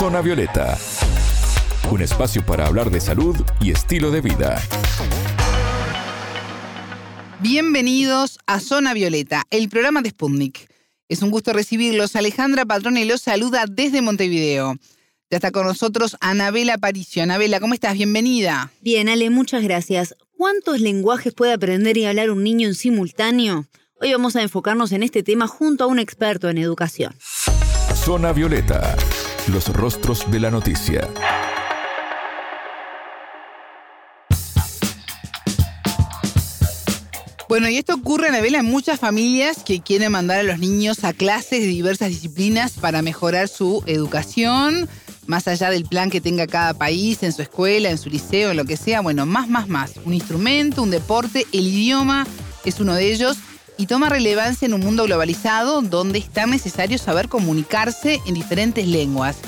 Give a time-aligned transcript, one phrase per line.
[0.00, 0.78] Zona Violeta,
[1.90, 4.58] un espacio para hablar de salud y estilo de vida.
[7.40, 10.70] Bienvenidos a Zona Violeta, el programa de Sputnik.
[11.10, 12.16] Es un gusto recibirlos.
[12.16, 14.76] Alejandra Patrone los saluda desde Montevideo.
[15.30, 17.22] Ya está con nosotros Anabela Aparicio.
[17.22, 17.92] Anabela, ¿cómo estás?
[17.92, 18.72] Bienvenida.
[18.80, 20.16] Bien, Ale, muchas gracias.
[20.34, 23.66] ¿Cuántos lenguajes puede aprender y hablar un niño en simultáneo?
[24.00, 27.14] Hoy vamos a enfocarnos en este tema junto a un experto en educación.
[27.94, 28.96] Zona Violeta,
[29.48, 31.08] los rostros de la noticia.
[37.48, 41.12] Bueno, y esto ocurre, Anabela, en muchas familias que quieren mandar a los niños a
[41.12, 44.88] clases de diversas disciplinas para mejorar su educación,
[45.26, 48.56] más allá del plan que tenga cada país en su escuela, en su liceo, en
[48.56, 49.00] lo que sea.
[49.00, 49.94] Bueno, más, más, más.
[50.04, 52.24] Un instrumento, un deporte, el idioma
[52.64, 53.36] es uno de ellos
[53.80, 58.86] y toma relevancia en un mundo globalizado donde es tan necesario saber comunicarse en diferentes
[58.86, 59.40] lenguas.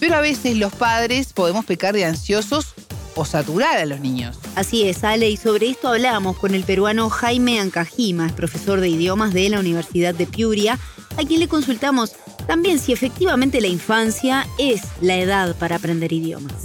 [0.00, 2.74] Pero a veces los padres podemos pecar de ansiosos
[3.14, 4.40] o saturar a los niños.
[4.56, 9.34] Así es, Ale, y sobre esto hablamos con el peruano Jaime Ancajima, profesor de idiomas
[9.34, 10.78] de la Universidad de Piuria,
[11.18, 16.64] a quien le consultamos también si efectivamente la infancia es la edad para aprender idiomas.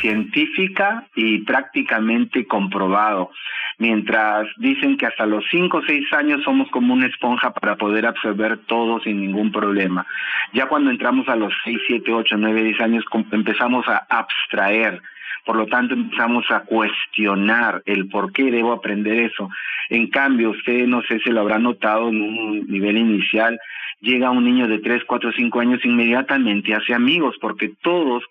[0.00, 3.30] Científica y prácticamente comprobado
[3.78, 8.06] mientras dicen que hasta los 5 o 6 años somos como una esponja para poder
[8.06, 10.06] absorber todo sin ningún problema.
[10.52, 15.02] Ya cuando entramos a los 6, 7, 8, 9, 10 años empezamos a abstraer,
[15.44, 19.48] por lo tanto empezamos a cuestionar el por qué debo aprender eso.
[19.90, 23.58] En cambio, usted no sé si lo habrá notado en un nivel inicial,
[24.00, 28.24] llega un niño de 3, 4, 5 años inmediatamente hace amigos porque todos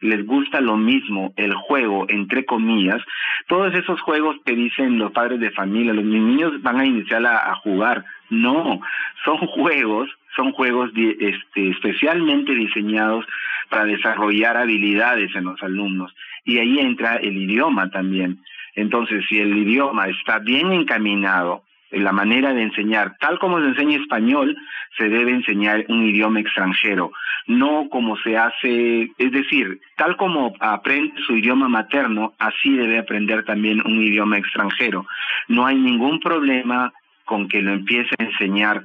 [0.00, 3.02] les gusta lo mismo, el juego, entre comillas,
[3.48, 7.54] todos esos juegos que dicen los padres de familia, los niños van a iniciar a,
[7.56, 8.04] jugar.
[8.30, 8.80] No,
[9.24, 13.26] son juegos, son juegos este, especialmente diseñados
[13.68, 16.14] para desarrollar habilidades en los alumnos.
[16.44, 18.40] Y ahí entra el idioma también.
[18.74, 23.98] Entonces, si el idioma está bien encaminado, la manera de enseñar, tal como se enseña
[23.98, 24.56] español,
[24.96, 27.12] se debe enseñar un idioma extranjero,
[27.46, 33.44] no como se hace, es decir, tal como aprende su idioma materno, así debe aprender
[33.44, 35.06] también un idioma extranjero.
[35.48, 36.92] No hay ningún problema
[37.24, 38.84] con que lo empiece a enseñar.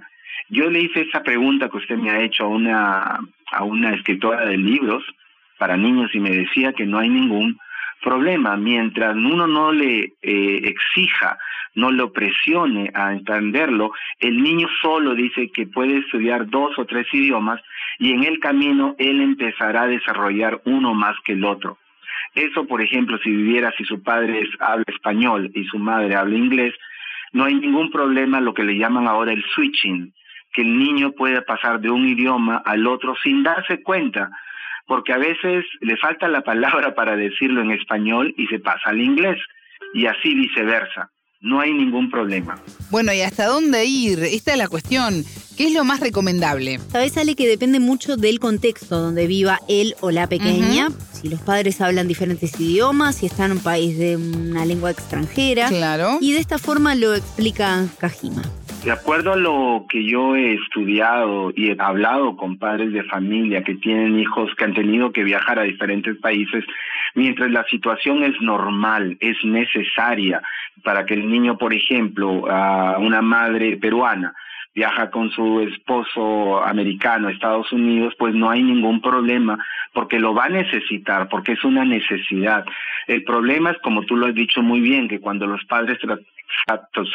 [0.49, 3.19] Yo le hice esa pregunta que usted me ha hecho a una,
[3.51, 5.03] a una escritora de libros
[5.57, 7.57] para niños y me decía que no hay ningún
[8.05, 11.37] problema mientras uno no le eh, exija,
[11.73, 17.07] no lo presione a entenderlo, el niño solo dice que puede estudiar dos o tres
[17.11, 17.59] idiomas
[17.99, 21.77] y en el camino él empezará a desarrollar uno más que el otro.
[22.35, 26.73] Eso, por ejemplo, si viviera, si su padre habla español y su madre habla inglés,
[27.33, 30.13] no hay ningún problema lo que le llaman ahora el switching,
[30.53, 34.29] que el niño pueda pasar de un idioma al otro sin darse cuenta,
[34.87, 39.01] porque a veces le falta la palabra para decirlo en español y se pasa al
[39.01, 39.37] inglés,
[39.93, 41.11] y así viceversa.
[41.41, 42.57] No hay ningún problema.
[42.89, 44.19] Bueno, ¿y hasta dónde ir?
[44.19, 45.23] Esta es la cuestión.
[45.55, 46.79] ¿Qué es lo más recomendable?
[46.91, 50.89] Sabes, Ale, que depende mucho del contexto donde viva él o la pequeña.
[51.13, 55.69] Si los padres hablan diferentes idiomas, si están en un país de una lengua extranjera.
[55.69, 56.17] Claro.
[56.19, 58.41] Y de esta forma lo explica Kajima.
[58.85, 63.63] De acuerdo a lo que yo he estudiado y he hablado con padres de familia
[63.63, 66.63] que tienen hijos que han tenido que viajar a diferentes países,
[67.15, 70.39] mientras la situación es normal, es necesaria
[70.83, 74.35] para que el niño, por ejemplo, a una madre peruana,
[74.75, 79.57] viaja con su esposo americano a Estados Unidos, pues no hay ningún problema,
[79.93, 82.65] porque lo va a necesitar, porque es una necesidad.
[83.07, 85.97] El problema es, como tú lo has dicho muy bien, que cuando los padres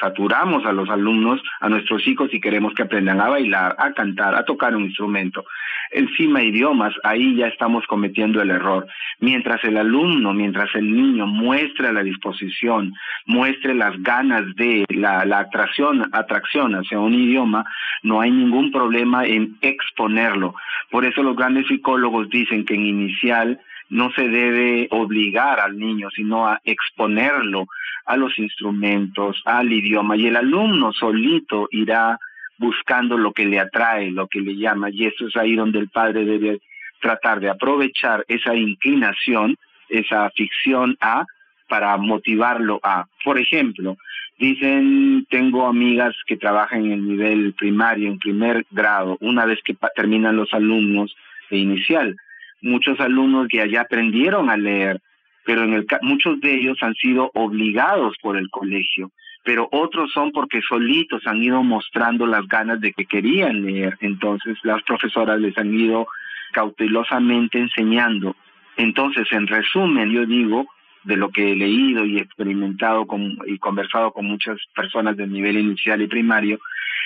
[0.00, 4.34] saturamos a los alumnos, a nuestros hijos y queremos que aprendan a bailar, a cantar,
[4.34, 5.44] a tocar un instrumento.
[5.92, 8.86] Encima idiomas, ahí ya estamos cometiendo el error.
[9.18, 12.94] Mientras el alumno, mientras el niño muestre la disposición,
[13.26, 17.64] muestre las ganas de la, la atracción, atracción hacia un idioma,
[18.04, 20.54] no hay ningún problema en exponerlo.
[20.90, 26.08] Por eso los grandes psicólogos dicen que en inicial no se debe obligar al niño,
[26.10, 27.66] sino a exponerlo
[28.06, 32.18] a los instrumentos, al idioma, y el alumno solito irá
[32.60, 35.88] buscando lo que le atrae, lo que le llama, y eso es ahí donde el
[35.88, 36.60] padre debe
[37.00, 39.56] tratar de aprovechar esa inclinación,
[39.88, 41.24] esa afición a,
[41.68, 43.06] para motivarlo a.
[43.24, 43.96] Por ejemplo,
[44.38, 49.74] dicen, tengo amigas que trabajan en el nivel primario, en primer grado, una vez que
[49.96, 51.16] terminan los alumnos
[51.48, 52.14] de inicial.
[52.60, 55.00] Muchos alumnos que allá aprendieron a leer,
[55.46, 59.10] pero en el, muchos de ellos han sido obligados por el colegio,
[59.44, 64.58] pero otros son porque solitos han ido mostrando las ganas de que querían leer, entonces
[64.62, 66.06] las profesoras les han ido
[66.52, 68.36] cautelosamente enseñando.
[68.76, 70.66] Entonces, en resumen, yo digo,
[71.04, 75.58] de lo que he leído y experimentado con, y conversado con muchas personas del nivel
[75.58, 76.58] inicial y primario,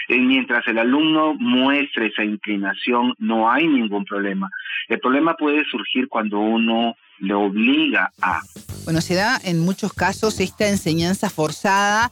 [0.08, 4.50] mientras el alumno muestre esa inclinación, no hay ningún problema.
[4.88, 8.40] El problema puede surgir cuando uno le obliga a.
[8.84, 12.10] Bueno, se da en muchos casos esta enseñanza forzada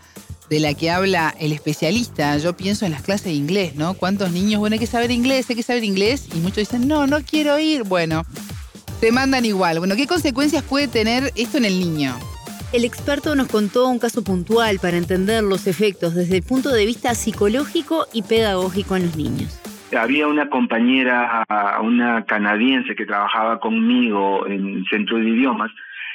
[0.49, 2.37] de la que habla el especialista.
[2.39, 3.95] Yo pienso en las clases de inglés, ¿no?
[3.95, 6.29] ¿Cuántos niños, bueno, hay que saber inglés, hay que saber inglés?
[6.35, 7.85] Y muchos dicen, no, no quiero ir.
[7.85, 8.23] Bueno,
[9.01, 9.79] te mandan igual.
[9.79, 12.19] Bueno, ¿qué consecuencias puede tener esto en el niño?
[12.73, 16.87] El experto nos contó un caso puntual para entender los efectos desde el punto de
[16.87, 19.61] vista psicológico y pedagógico en los niños.
[19.95, 21.45] Había una compañera,
[21.83, 25.71] una canadiense que trabajaba conmigo en el centro de idiomas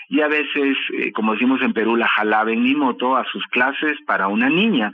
[0.09, 3.45] y a veces, eh, como decimos en Perú, la jalaba en mi moto a sus
[3.48, 4.92] clases para una niña.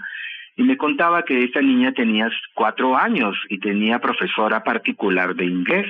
[0.56, 5.88] Y me contaba que esta niña tenía cuatro años y tenía profesora particular de inglés,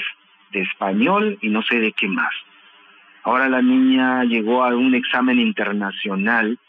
[0.52, 2.34] de español y no sé de qué más.
[3.24, 6.60] Ahora la niña llegó a un examen internacional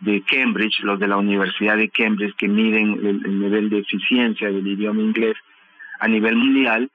[0.00, 4.66] de Cambridge, los de la Universidad de Cambridge, que miden el, nivel de eficiencia del
[4.66, 5.36] idioma inglés
[6.00, 6.90] a nivel mundial,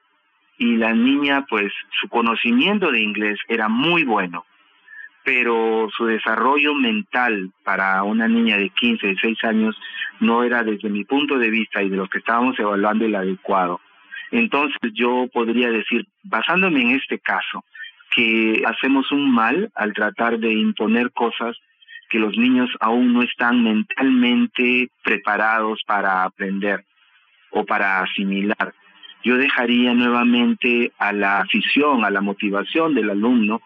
[0.56, 4.46] y la niña, pues su conocimiento de inglés era muy bueno,
[5.24, 9.76] pero su desarrollo mental para una niña de 15, 16 años
[10.20, 13.80] no era desde mi punto de vista y de lo que estábamos evaluando el adecuado.
[14.30, 17.64] Entonces yo podría decir, basándome en este caso,
[18.14, 21.56] que hacemos un mal al tratar de imponer cosas
[22.10, 26.84] que los niños aún no están mentalmente preparados para aprender
[27.50, 28.74] o para asimilar.
[29.24, 33.62] Yo dejaría nuevamente a la afición, a la motivación del alumno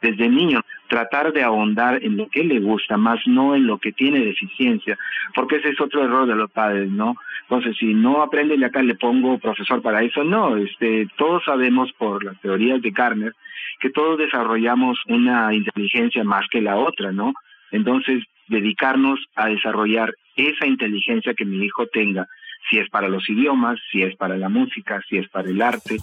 [0.00, 0.62] desde niño,
[0.92, 4.98] tratar de ahondar en lo que le gusta, más no en lo que tiene deficiencia,
[5.34, 7.16] porque ese es otro error de los padres, ¿no?
[7.44, 11.90] Entonces, si no aprende de acá le pongo profesor para eso, no, este, todos sabemos
[11.94, 13.32] por las teorías de Garner
[13.80, 17.32] que todos desarrollamos una inteligencia más que la otra, ¿no?
[17.70, 22.28] Entonces, dedicarnos a desarrollar esa inteligencia que mi hijo tenga,
[22.68, 25.96] si es para los idiomas, si es para la música, si es para el arte.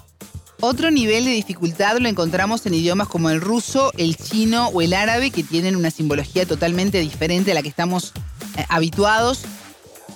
[0.62, 4.94] Otro nivel de dificultad lo encontramos en idiomas como el ruso, el chino o el
[4.94, 8.12] árabe, que tienen una simbología totalmente diferente a la que estamos
[8.58, 9.44] eh, habituados.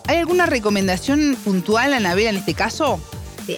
[0.05, 2.99] ¿Hay alguna recomendación puntual, Anabela, en este caso?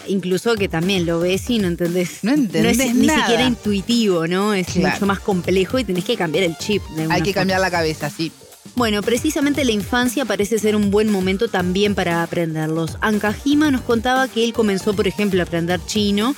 [0.07, 2.23] incluso que también lo ves y no entendés.
[2.23, 4.55] No entendés es ni siquiera intuitivo, ¿no?
[4.55, 6.81] Es mucho más complejo y tenés que cambiar el chip.
[7.09, 8.31] Hay que cambiar la cabeza, sí.
[8.75, 12.97] Bueno, precisamente la infancia parece ser un buen momento también para aprenderlos.
[12.99, 16.35] Ankajima nos contaba que él comenzó, por ejemplo, a aprender chino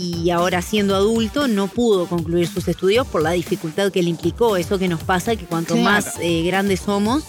[0.00, 4.56] y ahora siendo adulto no pudo concluir sus estudios por la dificultad que le implicó.
[4.56, 7.24] Eso que nos pasa, que cuanto más eh, grandes somos,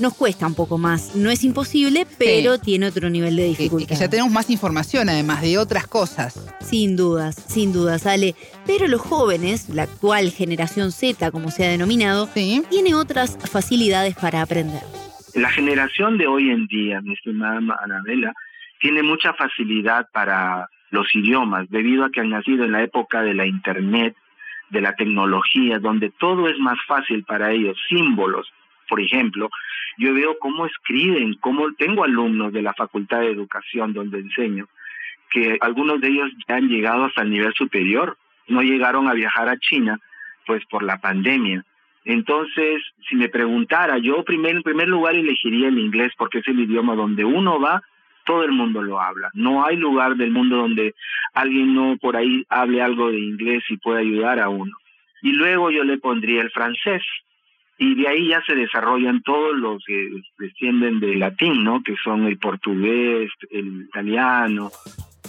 [0.00, 1.14] nos cuesta un poco más.
[1.14, 3.88] No es imposible, pero tiene otro nivel de dificultad.
[3.88, 6.40] Que, ya tenemos más información, además de otras cosas.
[6.60, 8.34] Sin dudas, sin dudas, Ale.
[8.66, 14.40] Pero los jóvenes, la actual generación Z, como se ha denominado, tiene otras facilidades para
[14.40, 14.80] aprender.
[15.34, 18.32] La generación de hoy en día, mi estimada Anabela,
[18.80, 23.34] tiene mucha facilidad para los idiomas, debido a que han nacido en la época de
[23.34, 24.16] la Internet,
[24.70, 28.50] de la tecnología, donde todo es más fácil para ellos, símbolos,
[28.88, 29.50] por ejemplo,
[29.98, 34.66] yo veo cómo escriben, cómo tengo alumnos de la Facultad de Educación donde enseño,
[35.30, 38.16] que algunos de ellos ya han llegado hasta el nivel superior,
[38.48, 39.98] no llegaron a viajar a China,
[40.46, 41.64] pues por la pandemia.
[42.04, 46.60] Entonces, si me preguntara, yo primer, en primer lugar elegiría el inglés porque es el
[46.60, 47.82] idioma donde uno va,
[48.24, 49.30] todo el mundo lo habla.
[49.34, 50.94] No hay lugar del mundo donde
[51.32, 54.72] alguien no por ahí hable algo de inglés y pueda ayudar a uno.
[55.22, 57.02] Y luego yo le pondría el francés,
[57.78, 61.82] y de ahí ya se desarrollan todos los que descienden del latín, ¿no?
[61.82, 64.70] Que son el portugués, el italiano.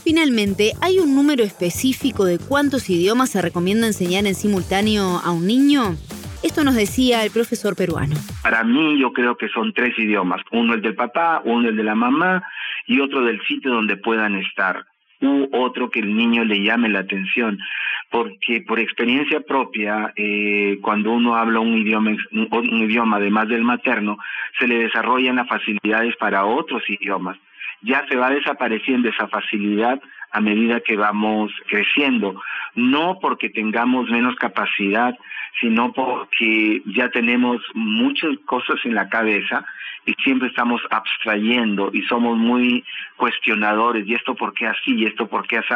[0.03, 5.47] Finalmente, ¿hay un número específico de cuántos idiomas se recomienda enseñar en simultáneo a un
[5.47, 5.95] niño?
[6.43, 8.15] Esto nos decía el profesor peruano.
[8.43, 11.83] Para mí yo creo que son tres idiomas, uno el del papá, uno el de
[11.83, 12.43] la mamá
[12.88, 14.86] y otro del sitio donde puedan estar
[15.22, 17.60] u otro que el niño le llame la atención,
[18.10, 24.18] porque por experiencia propia, eh, cuando uno habla un idioma, un, idioma además del materno,
[24.60, 27.38] se le desarrollan las facilidades para otros idiomas.
[27.82, 30.01] Ya se va desapareciendo esa facilidad
[30.32, 32.42] a medida que vamos creciendo,
[32.75, 35.18] no porque tengamos menos capacidad,
[35.62, 39.65] sino porque ya tenemos muchas cosas en la cabeza
[40.05, 42.83] y siempre estamos abstrayendo y somos muy
[43.17, 45.74] cuestionadores, y esto por qué así, y esto por qué así,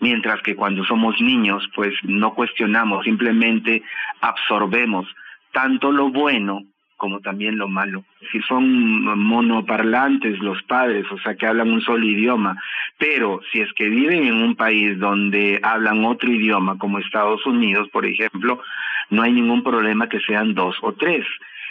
[0.00, 3.82] mientras que cuando somos niños, pues no cuestionamos, simplemente
[4.20, 5.06] absorbemos
[5.52, 6.62] tanto lo bueno
[6.98, 8.04] como también lo malo.
[8.32, 12.60] Si son monoparlantes los padres, o sea, que hablan un solo idioma,
[12.98, 17.88] pero si es que viven en un país donde hablan otro idioma, como Estados Unidos,
[17.90, 18.60] por ejemplo,
[19.10, 21.24] no hay ningún problema que sean dos o tres.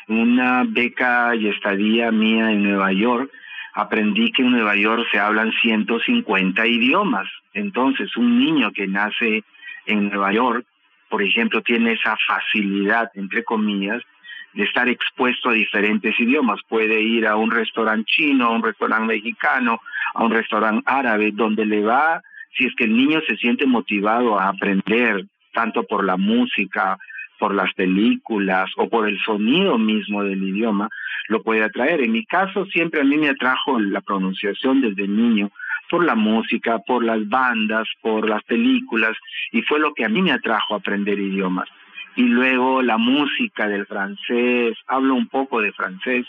[0.07, 3.31] Una beca y estadía mía en Nueva York,
[3.73, 7.27] aprendí que en Nueva York se hablan 150 idiomas.
[7.53, 9.43] Entonces, un niño que nace
[9.85, 10.65] en Nueva York,
[11.09, 14.01] por ejemplo, tiene esa facilidad, entre comillas,
[14.53, 16.59] de estar expuesto a diferentes idiomas.
[16.67, 19.81] Puede ir a un restaurante chino, a un restaurante mexicano,
[20.15, 22.21] a un restaurante árabe, donde le va,
[22.57, 26.97] si es que el niño se siente motivado a aprender, tanto por la música,
[27.39, 30.89] por las películas o por el sonido mismo del idioma,
[31.29, 32.01] lo puede atraer.
[32.01, 35.51] En mi caso, siempre a mí me atrajo la pronunciación desde niño,
[35.89, 39.15] por la música, por las bandas, por las películas,
[39.51, 41.70] y fue lo que a mí me atrajo a aprender idiomas
[42.17, 46.25] y luego la música del francés, hablo un poco de francés,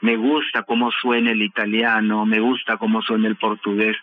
[0.00, 3.96] me gusta cómo suena el italiano, me gusta cómo suena el portugués.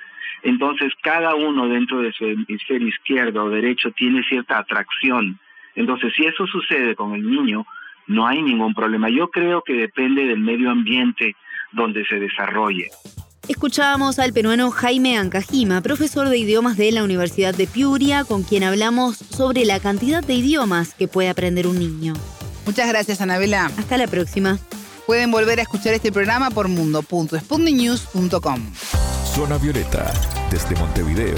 [0.44, 5.38] Entonces, cada uno dentro de su hemisferio izquierdo o derecho tiene cierta atracción.
[5.78, 7.66] Entonces, si eso sucede con el niño,
[8.08, 9.10] no hay ningún problema.
[9.10, 11.36] Yo creo que depende del medio ambiente
[11.72, 12.90] donde se desarrolle.
[13.48, 18.64] Escuchábamos al peruano Jaime Ancajima, profesor de idiomas de la Universidad de Piuria, con quien
[18.64, 22.14] hablamos sobre la cantidad de idiomas que puede aprender un niño.
[22.66, 23.68] Muchas gracias, Anabela.
[23.78, 24.58] Hasta la próxima.
[25.06, 28.60] Pueden volver a escuchar este programa por mundo.spundinews.com.
[29.24, 30.12] Zona Violeta,
[30.52, 31.38] desde Montevideo,